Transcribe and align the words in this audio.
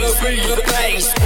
bass, 0.00 0.20
bring 0.20 0.36
the 0.36 0.62
bass. 0.66 1.16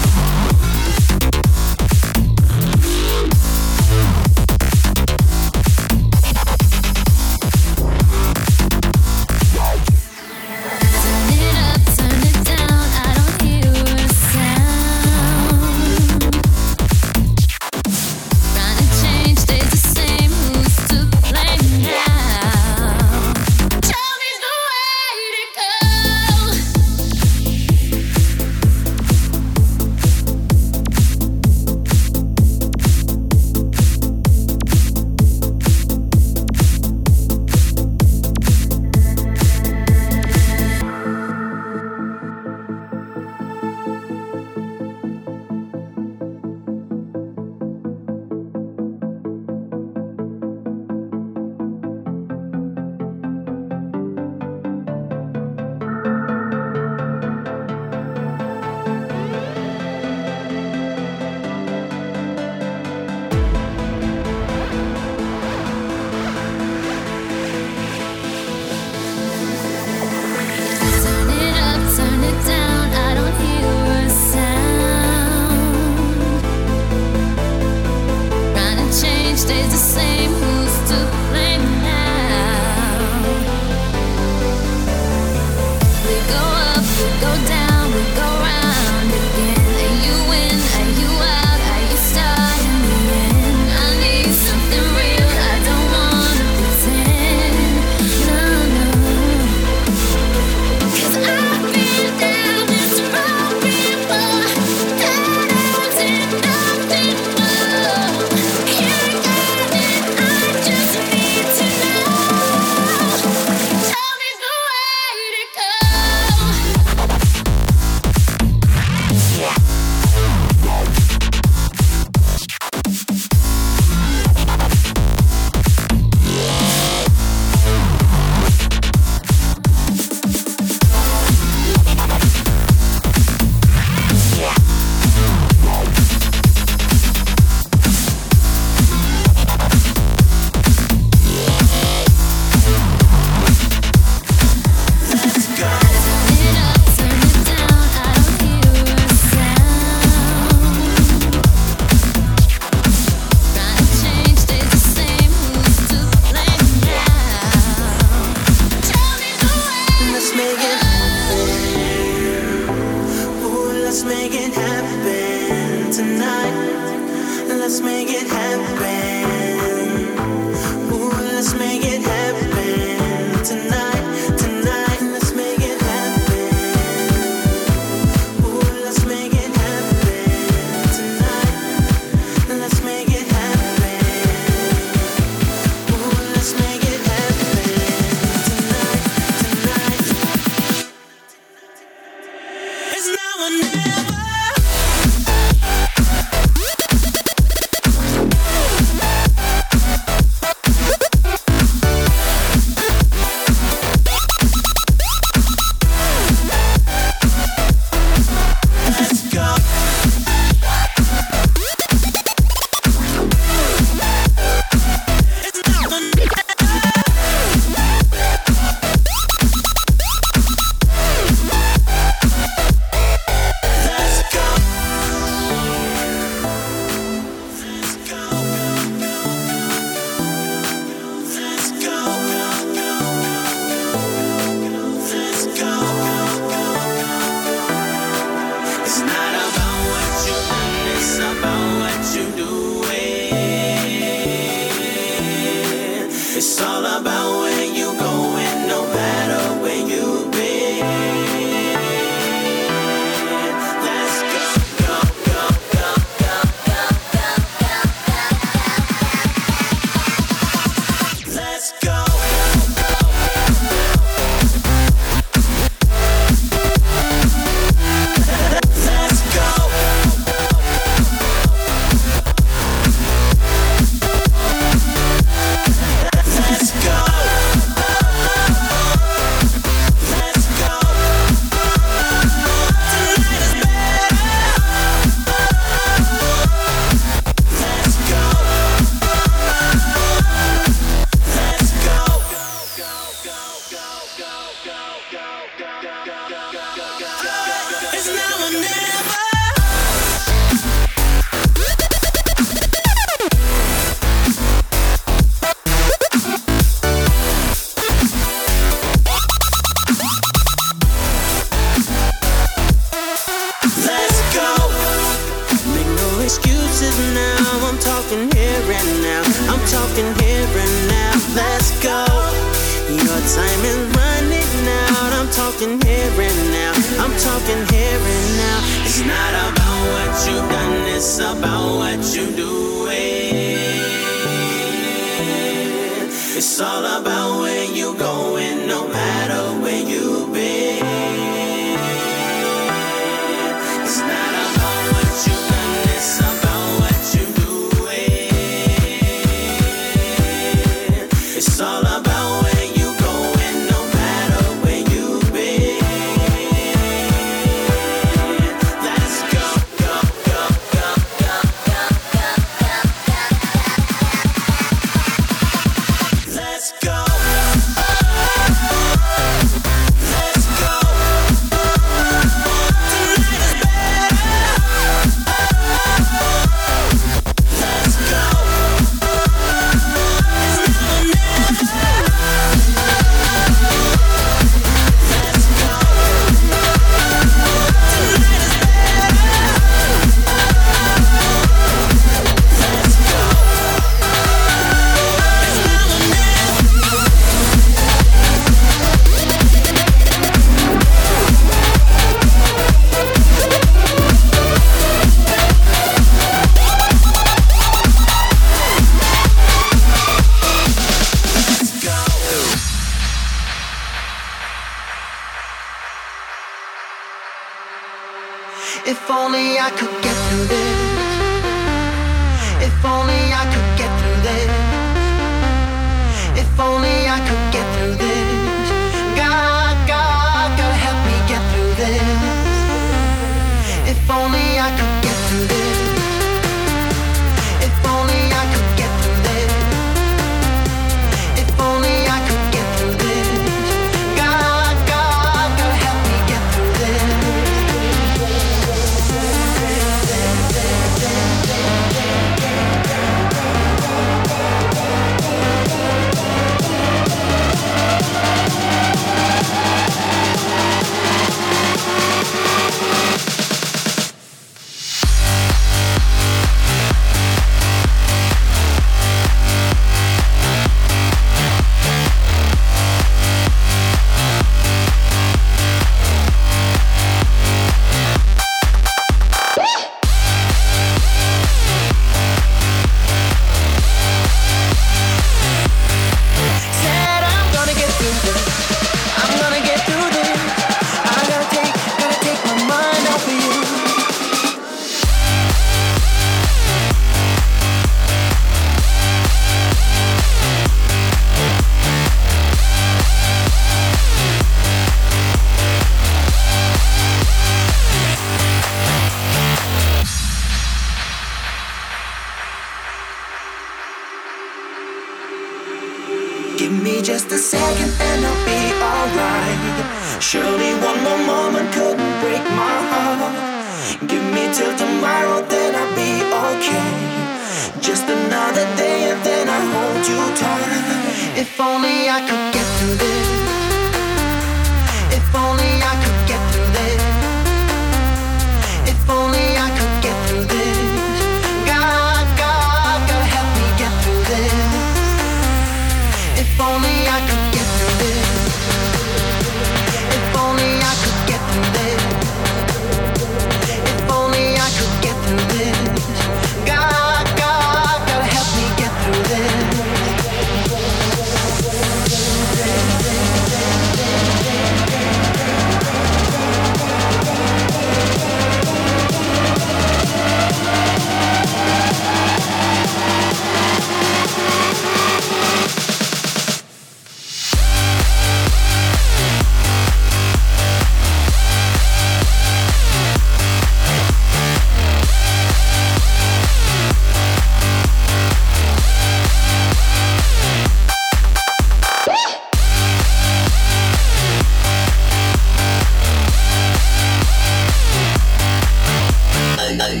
Hey, 599.66 599.74
hey. 599.74 600.00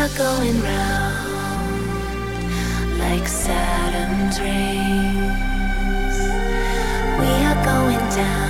are 0.00 0.08
going 0.16 0.58
round 0.62 1.90
like 2.98 3.28
Saturn's 3.28 4.40
rings. 4.40 6.16
We 7.18 7.28
are 7.44 7.64
going 7.66 7.98
down. 8.08 8.49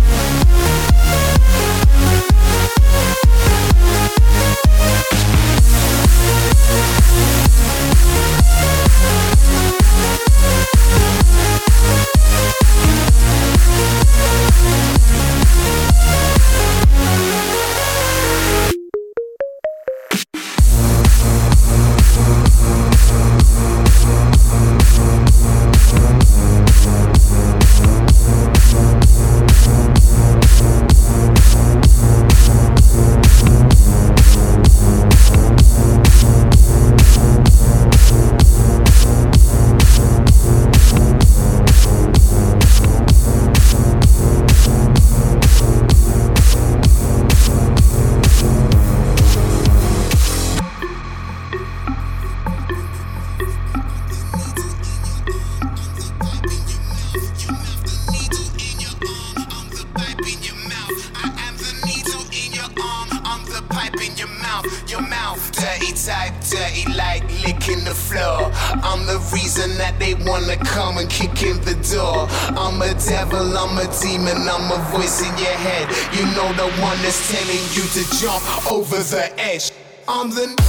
edge. 80.29 80.60